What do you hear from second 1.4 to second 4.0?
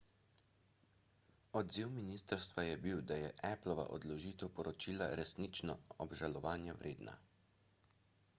odziv ministrstva je bil da je applova